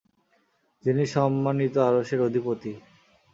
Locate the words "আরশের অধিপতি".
1.89-2.71